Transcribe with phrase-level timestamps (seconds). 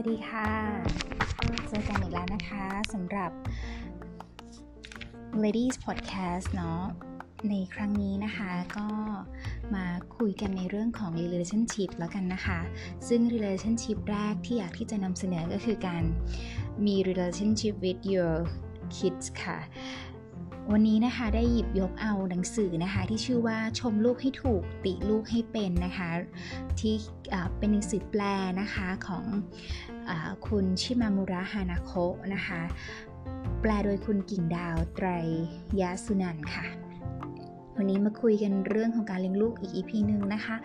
[0.00, 0.50] วัสดีค่ะ
[1.68, 3.30] เจอกันอีกแล้วนะคะสำหรับ
[5.42, 6.82] Ladies Podcast เนาะ
[7.48, 8.88] ในครั้งนี้นะคะก็
[9.74, 9.86] มา
[10.16, 12.60] คุยกันในเรื่องของ relationship แล้วกันนะคะ
[13.08, 16.02] ซึ่ง relationship แรกที่อยากที่จะนำเสนอก็คือการ
[16.86, 18.34] มี relationship with your
[18.96, 19.58] kids ค่ะ
[20.72, 26.10] วันนี้นะคะได้หยิบยกเอาหนังสือนะคะ ที่ชื่อว่าชมลูกให้ถูกติลูกให้เป็นนะคะ
[26.80, 26.94] ที่
[27.58, 28.22] เป็นหนังสือแปล
[28.60, 29.24] นะคะของ
[30.08, 30.10] อ
[30.46, 32.60] คุณชิมามุระฮานาโคะนะคะ
[33.60, 35.08] แปลโดยคุณกิ่งดาวไตร
[35.80, 36.85] ยาสุนันค่ะ
[37.76, 40.56] วันนี้มาคุยกันเรื่องของการเลี้ยงลูกอีกอีพีหนึ่งนะคะ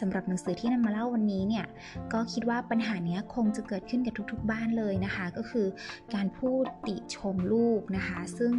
[0.00, 1.66] สำหรับหนังสือที่นำมาเล่าวันนี้เนี่ย
[2.12, 5.66] ก็คิดว่าปัญหานี้คงจะเกิดขึ้นกับทุกๆบ้านเลยนะคะ ก็คือ
[6.14, 8.54] การพูดติชมลูกนะคะ ซึ่ง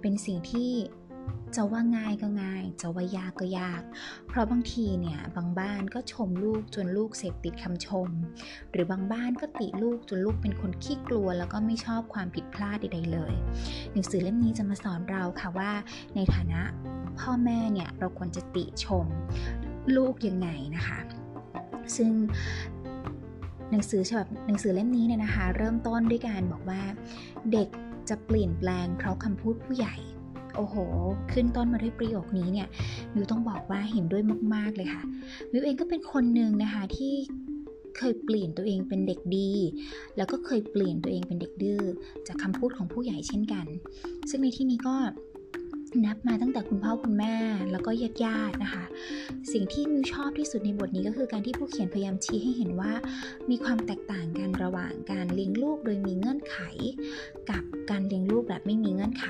[0.00, 0.70] เป็นสิ่งที่
[1.56, 3.82] จะว่าง่ายก็ง่าย จะว่ายากก็ยาก
[4.28, 8.08] เพราะบางทีเนี่ยบางบ้านก็ชมลูกจนลูกเสพติดคำชม
[8.70, 13.34] หรือบางบ้านก็ติลูกจนลูกเป็นคนขี้กลัว แล้วก็ไม่ชอบความผิดพลาดใดๆเลย
[13.92, 15.72] หนังสือเล่มนี้จะมาสอนเราค่ะว่า
[16.14, 16.60] ในฐานะ
[17.20, 19.06] พ่อแม่เนี่ยเราควรจะติชม
[19.96, 20.98] ลูกยังไงนะคะ
[21.96, 22.12] ซึ่ง
[23.70, 26.82] หนังสือฉบับหนังสือเล่มนี้เนี่ยนะคะ เริ่มต้นด้วยการบอกว่า
[27.52, 27.68] เด็ก
[28.08, 29.96] จะเปลี่ยนแปลงเพราะคำพูดผู้ใหญ่
[30.60, 30.76] อ้โห
[31.32, 32.68] ขึ้นต้นมาด้วยประโยคนี้เนี่ย
[33.14, 34.22] มิวต้องบอกว่าเห็นด้วย
[34.54, 35.02] มาก ๆ เลยค่ะ
[35.50, 37.12] มิวเองก็เป็นคนหนึ่งนะคะที่
[37.98, 39.50] เคยเปลี่ยนตัวเองเป็นเด็กดี
[40.16, 41.82] แล้วก็เคยเปลี่ยนตัวเองเป็นเด็กดื้อ
[42.26, 43.66] จากคำพูดของผู้ใหญ่เช่นกัน
[44.30, 44.94] ซึ่งในที่นี้ก็
[46.04, 47.34] นับมาตั้งแต่คุณพ่อคุณแม่
[47.70, 48.84] แล้วก็ญาติญาตินะคะ
[49.52, 52.92] สิ่งที่มิวชอบที่สุดในบทนี้ก็คือการที่ผู้เขียนพยายามชี้ให้เห็นว่า
[53.50, 56.58] มีความแตกต่างกันระหว่างการเลี้ยงลูกโดยมีเงื่อนไข
[57.50, 59.26] กับการเลี้ยงลูกแบบไม่มีเงื่อนไข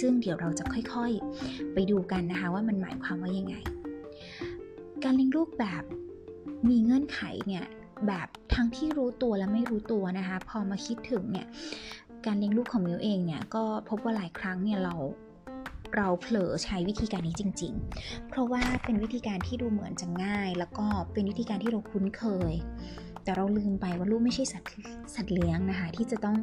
[0.00, 3.54] ซึ่งเดี๋ยวเราจะค่อยๆ ไปดูกันนะคะว่ามันหมายความว่ายังไง
[5.04, 5.82] การเลี้ยงลูกแบบ
[6.68, 7.64] มีเงื่อนไขเนี่ย
[8.06, 11.46] แบบทั้งที่รู้ตัวและไม่รู้ตัวนะคะ พอมาคิดถึงเนี่ย
[12.26, 14.94] การเลี้ยงลูกของมิวเองเนี่ยก็พบว่าหลายครั้งเนี่ยเรา
[15.96, 17.72] เราเผลอใช้วิธีการนี้จริง
[18.02, 22.54] ๆ เพราะว่าเป็นวิธีการที่ดูเหมือนจะง่าย แล้วก็เป็นวิธีการที่เราคุ้นเคย
[23.24, 24.70] แต่เราลืมไปว่าลูกไม่ใช่สัตว์
[25.14, 26.36] สัตว์เลี้ยงนะคะ ที่จะต้อง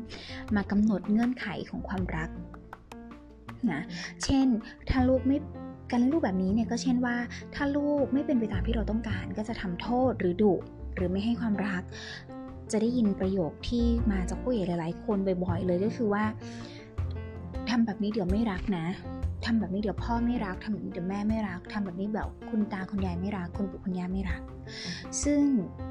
[0.56, 2.30] มากำหนดเงื่อนไขของความรัก
[3.72, 3.82] นะ
[4.24, 4.48] เช่น
[4.90, 5.38] ถ้าลูกไม่
[5.92, 7.16] การเลี้ยงลูกแบบนี้เนี่ยก็เช่นว่า
[7.56, 10.54] ถ้าลูกไม่เป็นไปตามที่เราต้องการ ก็จะทำโทษหรือดุ
[10.96, 11.84] หรือไม่ให้ความรัก
[12.72, 16.24] จะได้ยินประโยคที่มาจากผู้ใหญ่หลาย ๆ คนบ่อย ๆ เลยก็คือว่า
[17.69, 18.85] ทำแบบนี้เดี๋ยวไม่รักนะ
[19.46, 24.41] ทำแบบนี้เดี๋ยวพ่อไม่รักทำแบบนี้เดี๋ยวแม่ไม่รักทำแบบนี้แบบคุณตาคุณยายไม่รักคุณปู่คุณย่าไม่รัก
[25.24, 25.44] ซึ่ง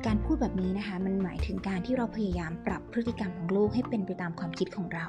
[0.06, 5.06] การพูดแบบนี้นะคะ มันหมายถึงการที่เราพยายามปรับพฤติกรรมของลูกให้เป็นไปตามความคิดของเรา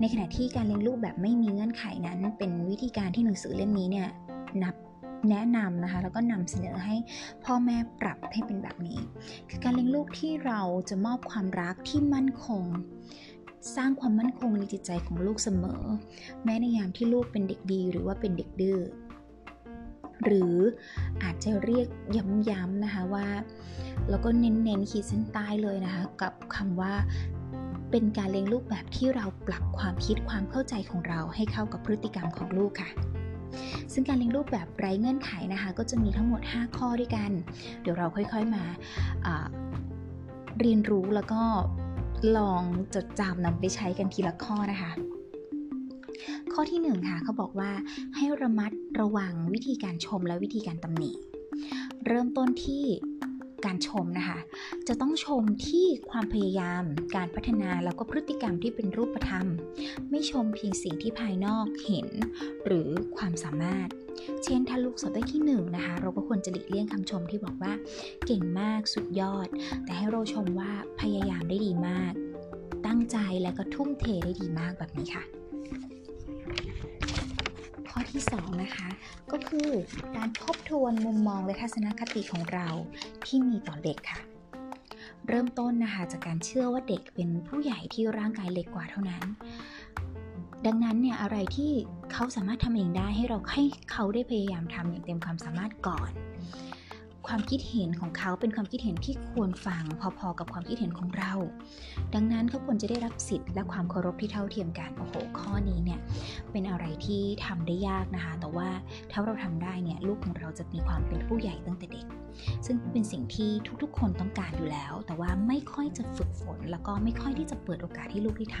[0.00, 4.08] ในขณะที่การเลี้ยงลูกแบบไม่มีเงื่อนไขนั้น เป็นวิธีการที่หนังสือเล่มนี้เนี่ย
[4.62, 4.74] นับ
[5.30, 6.94] แนะนำนะคะแล้วก็นำเสนอให้
[7.44, 8.98] พ่อแม่ปรับให้เป็นแบบนี้
[9.48, 12.64] คือการเลี้ยงลูกที่เราจะมอบความรักที่มั่นคง
[13.76, 15.82] สร้างความมั่นคงในจิตใจของลูกเสมอ
[16.44, 18.78] แม้ในยามที่ลูกเป็นเด็กดีหรือว่าเป็นเด็กดื้อ
[20.24, 20.54] หรือ
[21.22, 21.88] อาจจะเรียก
[22.50, 23.26] ย้ำๆนะคะว่า
[24.10, 26.92] แล้วก็เน้นๆขีดเส้นใต้เลยนะคะ กับคำว่า
[27.90, 32.90] เป็นการเลี้ยงลูกแบบที่เราปรับความคิดความเข้าใจของเราให้เข้ากับพฤติกรรมของลูกค่ะ
[33.92, 37.30] ซึ่งการเลี้ยงลูกแบบไร้เงื่อนไขนะคะ ก็จะมีทั้งหมด 5 ข้อด้วยกัน
[37.82, 38.64] เดี๋ยวเราค่อยๆมา
[40.60, 41.42] เรียนรู้แล้วก็
[42.36, 42.62] ลอง
[42.94, 44.92] จดจำนำไปใช้กันทีละข้อนะคะ
[46.52, 47.70] ข้อที่1ค่ะเขาบอกว่า
[48.16, 51.10] ให้ระมัดระวังวิธีการชมและวิธีการตำหนิ
[52.06, 52.84] เริ่มต้นที่
[53.66, 54.38] การชมนะคะ
[54.88, 56.84] จะต้องชมที่ความพยายาม
[57.16, 59.46] การพัฒนาแล้วก็พฤติกรรมที่เป็นรูปธรรม
[60.10, 62.08] ไม่ชมเพียงสิ่งที่ภายนอกเห็น
[62.64, 63.88] หรือความสามารถ
[64.44, 67.72] เช่นถ้าลูกสอบได้ที่1นนะคะ เราก็ควรจะหลีกเลี่ยงคำชมที่บอกว่า
[68.26, 69.48] เก่งมากสุดยอด
[69.84, 72.12] แต่ให้เราชมว่าพยายามได้ดีมาก
[72.86, 75.37] ตั้งใจและก็ทุ่มเทได้ดีมากแบบนี้ค่ะ
[78.18, 78.88] ที่2นะคะ
[79.32, 79.68] ก็คือ
[80.16, 82.68] การทบทวนมุมมองและทัศนคติของเรา
[83.26, 84.20] ที่มีต่อเด็กค่ะ
[85.28, 89.24] เริ่มต้นนะคะจากการเชื่อว่าเด็กเป็นผู้ใหญ่ที่ร่างกายเล็กกว่าเท่านั้น
[90.66, 91.72] ดังนั้นเนี่ยอะไรที่
[92.12, 96.10] เขาสามารถทำเองได้ให้เราให้เขาได้พยายามทำอย่างเต็มความสามารถก่อน
[97.28, 99.84] ความคิดเห็นของเขาเป็นความคิดเห็นที่ควรฟัง
[100.18, 101.32] พอๆกับความคิดเห็นของเรา
[102.14, 106.00] ดังนั้นเขาควรจะได้รับสิทธิ์และความเคารพที่เท่าเทียมกันโอ้โหข้อนี้เนี่ย
[106.52, 108.68] เป็นอะไรที่ทำได้ยากนะคะ แต่ว่า
[109.10, 112.06] ถ้าเราทำได้เนี่ยลูกของเราจะมีความเป็นผู้ใหญ่ตั้งแต่เด็ก
[112.66, 113.50] ซึ่งเป็นสิ่งที่
[113.82, 118.58] ทุกๆ คนต้องการอยู่แล้ว แต่ว่าไม่ค่อยจะฝึกฝน แล้วก็ไม่ค่อยที่จะเปิดโอกาสให้ลูกได้ท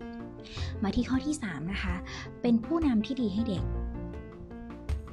[0.00, 1.94] ำมาที่ข้อที่ 3 นะคะ
[2.42, 3.64] เป็นผู้นำที่ดีให้เด็ก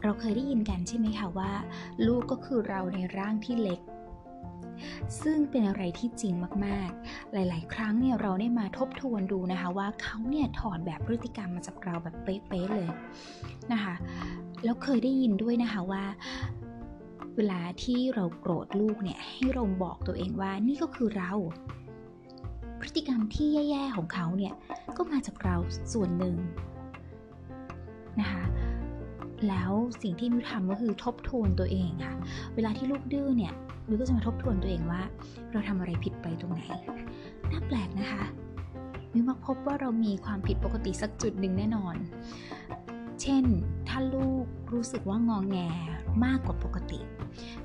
[0.06, 1.52] เราเคยได้ยินกันใช่ไหมคะว่า
[2.08, 3.80] ลูกก็คือเราในร่างที่เล็ก
[5.22, 6.34] ซึ่งเป็นอะไรที่จริง
[6.66, 12.90] มากๆ หลาย ๆ ครั้งเนี่ยเราได้มาทบทวนดูนะคะว่าเขาเนี่ยถอดแบบพฤติกรรมมาจากเราแบบเป๊ะๆเลย
[13.72, 13.96] นะคะ
[14.64, 16.04] แล้วเคยได้ยินด้วยนะคะว่า
[17.36, 21.32] เวลาที่เราโกรธลูกเนี่ยให้เราบอกตัวเองว่านี่ก็คือเรา
[22.80, 24.54] พฤติกรรมที่แย่ ๆ ของเขาเนี่ย
[24.98, 25.56] ก็มาจากเรา
[25.94, 26.36] ส่วนหนึ่ง
[28.20, 28.44] นะคะ
[29.50, 29.72] แล้ว
[30.04, 32.16] สิ่งที่มิวทำก็คือทบทวนตัวเองค่ะ
[32.56, 33.54] เวลาที่ลูกดื้อเนี่ย
[33.88, 35.02] มิวก็จะมาทบทวนตัวเองว่า
[35.52, 36.62] เราทำอะไรผิดไปตรงไหน
[37.52, 38.24] น่าแปลกนะคะ
[39.14, 41.96] มิวมาพบว่าเรามีความผิดปกติสักจุดหนึ่งแน่นอน
[43.22, 43.44] เช่น
[43.88, 45.58] ถ้าลูกรู้สึกว่างองแง
[46.26, 47.00] มากกว่าปกติ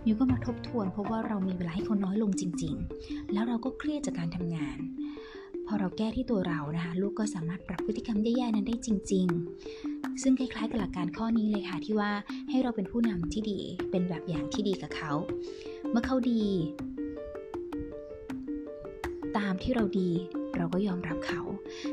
[0.05, 2.75] มิวก็มาทบทวน เพราะว่าเรามีเวลาให้เขาน้อยลงจริง
[3.05, 4.79] ๆ แล้วเราก็เครียดจากการทำงาน
[5.67, 9.27] พอเราแก้ที่ตัวเรานะคะลูกก็สามารถปรับพฤติกรรมแย่ๆนั้นได้จริง
[9.67, 9.90] ๆ
[10.23, 12.11] ซึ่งคล้ายๆกับหลักการข้อนี้เลยค่ะที่ว่า
[12.51, 13.61] ให้เราเป็นผู้นำที่ดี
[13.91, 15.13] เป็นแบบอย่างที่ดีกับเขา
[15.91, 16.45] เมื่อเขาดี
[19.37, 20.11] ตามที่เราดี
[20.57, 21.43] เราก็ยอมรับเขา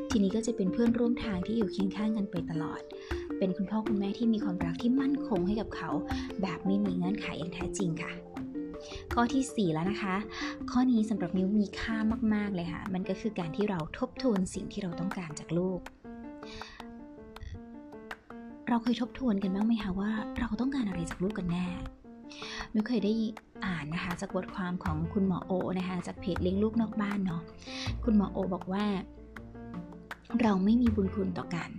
[0.09, 2.81] ทีนี้ก็จะเป็นเพื่อนร่วมทางที่อยู่เคียงข้างกันไปตลอด
[3.37, 5.89] เป็นคุณพ่อคุณแม่ที่มีความรักที่มั่นคงให้กับเขา
[6.41, 8.13] แบบไม่มีเงื่อนไขอย่างแท้จริงค่ะ
[9.13, 10.15] ข้อที่ 4 แล้วนะคะ
[10.71, 11.97] ข้อนี้สำหรับมิวมีค่า
[12.33, 15.79] มาก ๆ เลยค่ะ มันก็คือการที่เราทบทวนสิ่งที่เราต้องการจากลูก
[18.69, 21.65] เราเคยทบทวนกันบ้างไหมคะว่า เราต้องการอะไรจากลูกกันแน่
[22.73, 23.13] มิวเคยได้
[23.65, 27.41] อ่านนะคะจากบทความของคุณหมอโอนะคะจากเพจเลี้ยงลูกนอกบ้านเนาะ
[28.03, 28.85] คุณหมอโอบอกว่า
[30.41, 31.69] เราไม่มีบุญคุณต่อกัน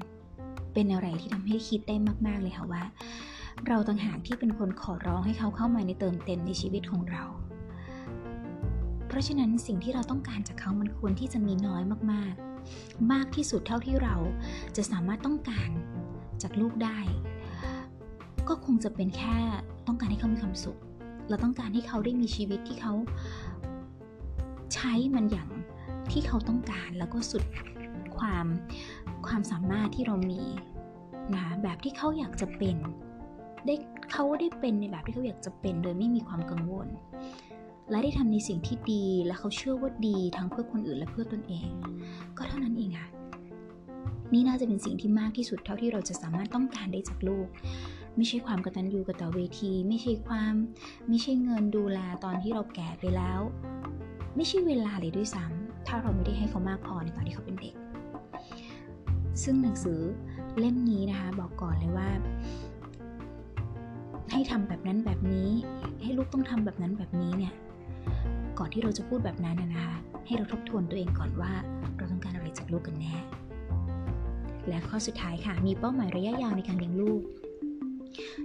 [0.75, 1.97] เป็นอะไรที่ทำให้คิดได้
[2.27, 2.85] มาก ๆเลยค่ะว่า
[3.69, 7.25] เราต่างหากที่เป็นคนขอร้องให้เขาเข้ามาในเติมเต็มในชีวิตของเรา
[9.09, 11.83] เพราะฉะนั้นสิ่งที่เราต้องการจากเขามันควรที่จะมีน้อย
[12.13, 14.17] มากๆ มากที่สุดเท่าที่เรา
[14.77, 15.71] จะสามารถต้องการ
[16.43, 16.99] จากลูกได้
[18.49, 19.37] ก็คงจะเป็นแค่
[19.87, 20.79] ต้องการให้เขามีความสุข
[21.29, 22.95] เราต้องการให้เขาได้มีชีวิตที่เขา
[24.75, 25.49] ใช้มันอย่าง
[26.11, 27.45] ที่เขาต้องการแล้วก็สุด
[28.19, 28.47] ความ
[29.27, 30.43] ความสามารถที่เรามี
[31.33, 32.77] นะคะแบบที่เขาอยากจะเป็น
[33.67, 33.75] ได้
[34.13, 36.89] เขาได้เป็นในแบบที่เขาอยากจะเป็น โดยไม่มีความกังวล
[37.91, 41.69] และได้ทำในสิ่งที่ดีและเขาเชื่อว่าดีทั้งเพื่อคนอื่นและเพื่อตนเอง
[42.37, 43.09] ก็เท่านั้นเองค่ะ
[44.33, 47.49] นี่น่าจะเป็นสิ่งที่มากที่สุดเท่าที่เราจะสามารถต้องการได้จากลูก
[48.17, 50.55] ไม่ใช่ความกระตัญญูกระตเวที ไม่ใช่ความ
[51.09, 53.41] ไม่ใช่เงินดูแลตอนที่เราแก่ไปแล้ว
[54.37, 57.75] ไม่ใช่เวลาเลยด้วยซ้ำถ้าเราไม่ได้ให้เขามากพอในตอนที่เขาเป็นเด็ก
[59.43, 60.01] ซึ่งหนังสือ
[60.59, 62.09] เล่มนี้นะคะบอกก่อนเลยว่า
[64.31, 65.51] ให้ทำแบบนั้นแบบนี้
[66.03, 67.55] ให้ลูกต้องทำแบบนั้นแบบนี้เนี่ย
[68.59, 69.97] ก่อนที่เราจะพูดแบบนั้นนะคะ
[70.27, 71.53] ให้เราทบทวนตัวเองก่อนว่า
[71.97, 73.15] เราต้องการอะไรจากลูกกันแน่
[74.69, 77.23] และข้อสุดท้ายค่ะ มีเป้าหมายระยะยาวในการเลี้ยงลูก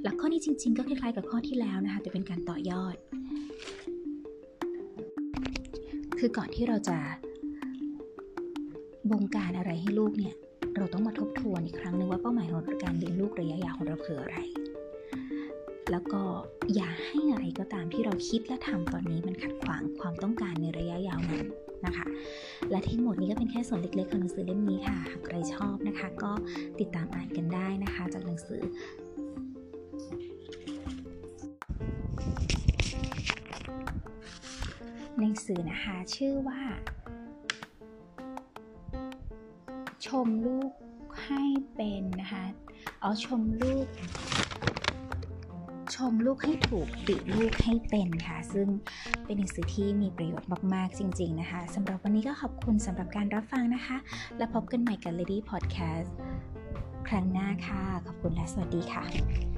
[0.04, 2.96] หลักข้อนี้จริง ๆ ก็คล้ายๆ กับข้อที่แล้วนะคะ แต่เป็นการต่อยอด
[6.20, 6.98] คือก่อนที่เราจะ
[9.12, 10.36] บงการอะไรให้ลูกเนี่ย
[10.78, 14.38] เราต้องมาทบทวนอีกครั้งหนึ่งว่าเป้าหมายของการเลี้ยงลูกระยะยาวของเราคืออะไร
[15.92, 16.22] แล้วก็
[16.75, 21.46] อย่าให้อะไรก็ตามที่เราคิดและทำตอนนี้มันขัดขวางความต้องการในระยะยาวนั้น
[21.85, 22.06] นะคะ
[22.71, 26.31] และทั้งหมดนี้ก็เป็นแค่ส่วนเล็กๆของหนังสือเล่มนี้ค่ะ หากใครชอบนะคะ ก็
[26.80, 28.62] ติดตามอ่านกันได้นะคะ จากหนังสือ
[35.19, 36.62] หนังสือนะคะชื่อว่า
[40.05, 40.72] ชมลูก
[41.25, 41.43] ให้
[41.75, 42.43] เป็นนะคะ
[43.01, 43.88] เอาชมลูก
[45.95, 48.67] ชมลูกให้ถูกติลูกให้เป็นค่ะ ซึ่ง
[49.25, 53.97] เป็นหนังสือที่มีประโยชน์มาก ๆ จริง ๆ นะคะสำหรับวันนี้ก็ขอบคุณสำหรับการรับฟังนะคะ
[54.38, 56.09] แล้วพบกันใหม่กับ Lady Podcast
[57.07, 59.52] ครั้งหน้าค่ะ ขอบคุณและสวัสดีค่ะ